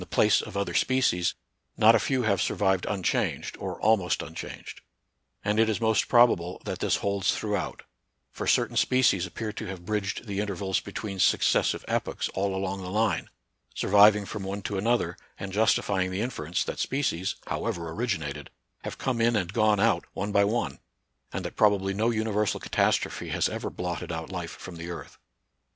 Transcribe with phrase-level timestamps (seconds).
[0.01, 1.35] the place of other species,
[1.77, 4.81] not a few have sur vived unchanged, or almost unchanged.
[5.45, 7.83] And it is most probable that this holds throughout;
[8.31, 12.89] for certain species appear to have bridged the intervals between successive epochs all along the
[12.89, 13.29] line,
[13.75, 18.49] surviving from one to another, and justifying the inference that species— however originated—
[18.85, 20.79] have come in and gone out one by one,
[21.31, 25.19] and that probably no universal catastrophe has ever blotted out life from the earth.